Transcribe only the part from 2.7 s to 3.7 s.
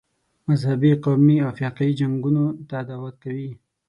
دعوت کوي.